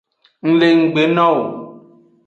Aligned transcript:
Ng 0.45 0.55
le 0.59 0.67
nggbe 0.79 1.03
no 1.15 1.25
wo. 1.37 1.45